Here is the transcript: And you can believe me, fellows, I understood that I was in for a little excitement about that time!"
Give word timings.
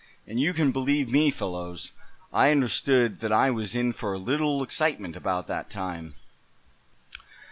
And 0.25 0.39
you 0.39 0.55
can 0.55 0.71
believe 0.71 1.11
me, 1.11 1.29
fellows, 1.29 1.91
I 2.33 2.49
understood 2.49 3.19
that 3.19 3.31
I 3.31 3.51
was 3.51 3.75
in 3.75 3.93
for 3.93 4.13
a 4.13 4.17
little 4.17 4.63
excitement 4.63 5.15
about 5.15 5.45
that 5.45 5.69
time!" 5.69 6.15